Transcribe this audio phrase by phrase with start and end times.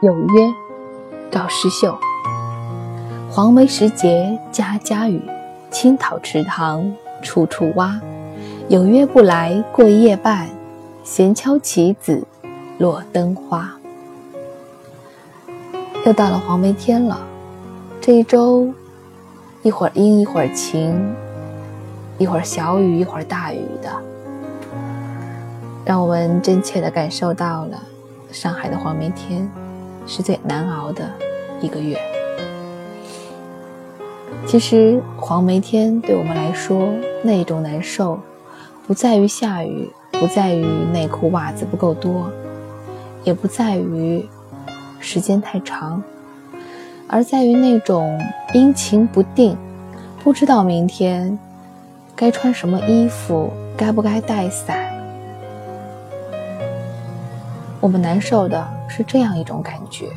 [0.00, 0.52] 有约，
[1.30, 1.96] 赵师秀。
[3.30, 5.22] 黄梅时节家家雨，
[5.70, 6.92] 青草池塘
[7.22, 7.98] 处处蛙。
[8.68, 10.48] 有约不来过夜半，
[11.04, 12.26] 闲敲棋子
[12.78, 13.72] 落灯花。
[16.04, 17.18] 又到了黄梅天了，
[18.00, 18.68] 这一周，
[19.62, 21.14] 一会儿阴一会儿晴，
[22.18, 23.90] 一会儿小雨一会儿大雨的，
[25.84, 27.80] 让我们真切地感受到了
[28.32, 29.48] 上海的黄梅天
[30.06, 31.10] 是最难熬的
[31.60, 31.98] 一个月。
[34.46, 36.88] 其实黄梅天对我们来说，
[37.22, 38.20] 那种难受，
[38.86, 42.30] 不在于下雨，不在于内裤袜子不够多，
[43.24, 44.26] 也不在于。
[45.00, 46.02] 时间太长，
[47.06, 48.18] 而在于那种
[48.54, 49.54] 阴晴不定，
[50.22, 51.38] 不知道明天
[52.16, 54.83] 该穿什么衣服，该不该带伞。
[57.84, 60.08] 我们难受的是这样一种感觉。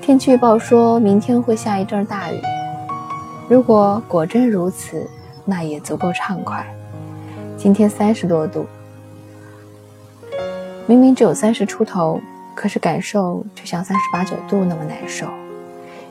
[0.00, 2.40] 天气预报说明天会下一阵大雨，
[3.50, 5.06] 如果果真如此，
[5.44, 6.66] 那也足够畅快。
[7.58, 8.64] 今天三十多度。
[10.86, 12.18] 明明只有三十出头，
[12.54, 15.26] 可是感受却像三十八九度那么难受。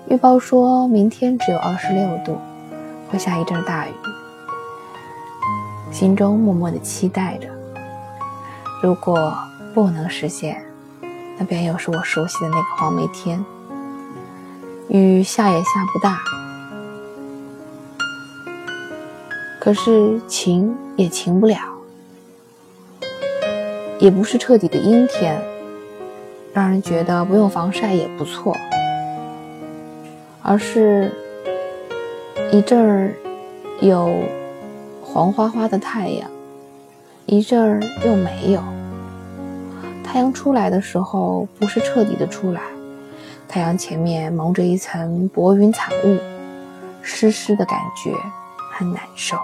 [0.08, 2.38] 预报说明天只有二十六度，
[3.10, 3.92] 会下一阵大雨，
[5.92, 7.48] 心中默默的期待着。
[8.82, 9.34] 如果
[9.74, 10.64] 不能实现，
[11.38, 13.44] 那便又是我熟悉的那个黄梅天，
[14.90, 16.20] 雨下也下不大，
[19.60, 21.58] 可是晴也晴不了。
[24.00, 25.42] 也不是彻底的阴天，
[26.54, 28.56] 让人觉得不用防晒也不错，
[30.44, 31.12] 而是
[32.52, 33.12] 一阵儿
[33.82, 34.14] 有
[35.14, 36.30] 黄花花的太阳，
[37.26, 38.62] 一阵儿又没有。
[40.04, 42.62] 太阳出来的时候不是彻底的出来，
[43.48, 46.18] 太阳前面蒙着一层薄云惨雾，
[47.02, 48.12] 湿湿的感觉
[48.74, 49.38] 很难受。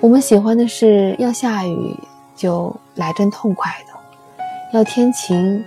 [0.00, 1.96] 我们喜欢的是要下雨。
[2.36, 3.92] 就来阵痛快的，
[4.72, 5.62] 要天晴，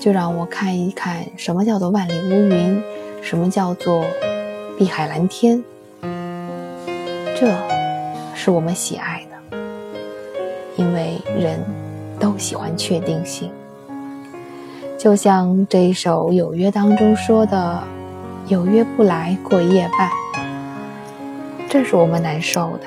[0.00, 2.82] 就让我看一看什么叫做万里无云，
[3.22, 4.04] 什么叫做
[4.76, 5.62] 碧海蓝天。
[7.42, 7.52] 这
[8.36, 9.58] 是我们喜爱的，
[10.76, 11.58] 因为人
[12.16, 13.50] 都喜欢确定性。
[14.96, 17.82] 就像这一首《有约》当中说的
[18.46, 20.08] ：“有约不来过夜半。”
[21.68, 22.86] 这是我们难受的。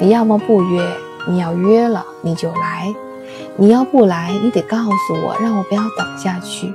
[0.00, 0.84] 你要么不约。
[1.28, 2.92] 你要约了，你就来；
[3.54, 6.74] 你要不来，你得告诉我，让我不要等下去。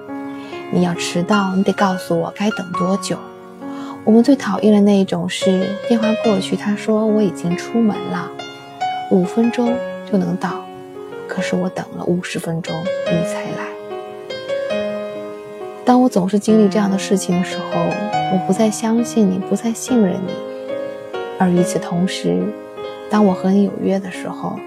[0.72, 3.18] 你要迟到，你得告诉我该等多久。
[4.08, 8.32] 我们最讨厌的那一种是电话过去，他说我已经出门了，
[9.12, 9.76] 五分钟
[10.10, 10.66] 就能到，
[11.28, 12.74] 可是我等了五十分钟
[13.06, 13.68] 你才来。
[15.84, 17.66] 当我总是经历这样的事情的时候，
[18.32, 20.32] 我不再相信你，不再信任你，
[21.38, 22.42] 而与此同时。
[23.10, 24.58] 当我和你有约的时候，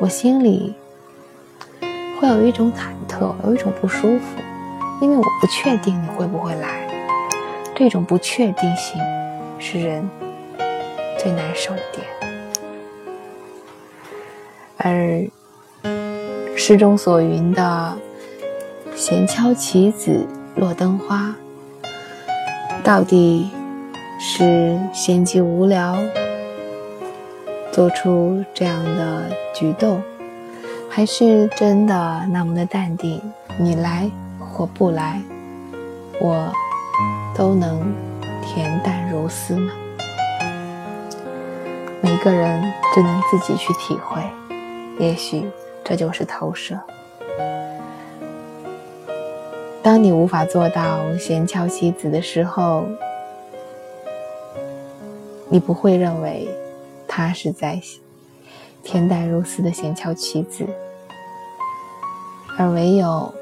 [0.00, 0.74] 我心里
[2.20, 4.24] 会有一种忐忑，有一种不舒服，
[5.00, 6.87] 因为我不确定你会不会来。
[7.78, 9.00] 这种不确定性
[9.60, 10.04] 是人
[11.16, 12.04] 最难受的点。
[14.78, 15.24] 而
[16.56, 17.96] 诗中所云的
[18.96, 21.32] “闲敲棋子落灯花”，
[22.82, 23.48] 到底
[24.18, 25.96] 是闲极无聊？
[27.70, 30.02] 做出这样的举动，
[30.90, 33.22] 还是真的那么的淡定？
[33.56, 35.22] 你来或不来，
[36.20, 36.52] 我
[37.38, 37.94] 都能
[38.42, 39.72] 恬淡如斯呢？
[42.02, 42.60] 每个人
[42.92, 44.20] 只能自己去体会，
[44.98, 45.48] 也许
[45.84, 46.76] 这就是投射。
[49.84, 52.84] 当你无法做到闲敲棋子的时候，
[55.48, 56.48] 你不会认为。
[57.10, 57.80] 他是在
[58.84, 60.64] 恬淡如斯的闲敲棋子，
[62.56, 63.34] 而唯有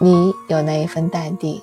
[0.00, 1.62] 你有那一份淡定，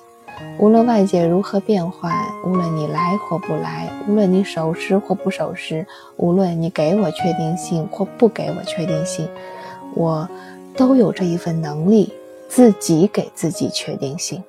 [0.58, 2.12] 无论外界如何变换，
[2.44, 5.86] 无论你来或不来，无论你守时或不守时，
[6.16, 9.28] 无论你给我确定性或不给我确定性，
[9.94, 10.28] 我
[10.76, 12.12] 都有这一份能力，
[12.48, 14.42] 自己给自己确定性，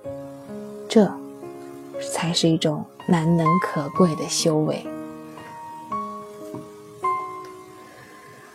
[0.87, 1.11] 这
[2.13, 4.85] 才是一种难能可贵的修为。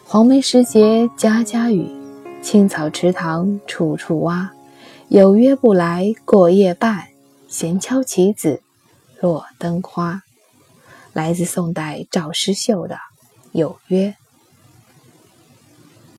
[0.06, 1.88] 黄梅时节家家雨，
[2.42, 4.50] 青草池塘处处蛙。
[5.08, 7.02] 有约不来过夜半，
[7.50, 8.62] 闲敲棋子
[9.20, 10.22] 落灯花。
[11.12, 12.94] 来自宋代赵师秀的
[13.50, 14.10] 《有约》。